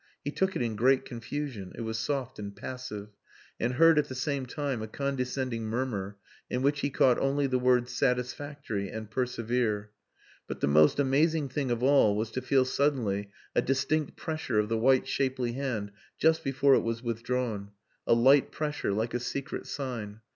He 0.23 0.31
took 0.31 0.55
it 0.55 0.63
in 0.63 0.75
great 0.75 1.05
confusion 1.05 1.73
(it 1.75 1.81
was 1.81 1.99
soft 1.99 2.39
and 2.39 2.55
passive) 2.55 3.09
and 3.59 3.73
heard 3.73 3.99
at 3.99 4.05
the 4.07 4.15
same 4.15 4.47
time 4.47 4.81
a 4.81 4.87
condescending 4.87 5.65
murmur 5.65 6.17
in 6.49 6.63
which 6.63 6.79
he 6.79 6.89
caught 6.89 7.19
only 7.19 7.45
the 7.45 7.59
words 7.59 7.91
"Satisfactory" 7.93 8.89
and 8.89 9.11
"Persevere." 9.11 9.91
But 10.47 10.59
the 10.59 10.65
most 10.65 10.97
amazing 10.99 11.49
thing 11.49 11.69
of 11.69 11.83
all 11.83 12.15
was 12.17 12.31
to 12.31 12.41
feel 12.41 12.65
suddenly 12.65 13.29
a 13.53 13.61
distinct 13.61 14.15
pressure 14.17 14.57
of 14.57 14.69
the 14.69 14.77
white 14.79 15.07
shapely 15.07 15.51
hand 15.51 15.91
just 16.17 16.43
before 16.43 16.73
it 16.73 16.79
was 16.79 17.03
withdrawn: 17.03 17.69
a 18.07 18.15
light 18.15 18.51
pressure 18.51 18.91
like 18.93 19.13
a 19.13 19.19
secret 19.19 19.67
sign. 19.67 20.21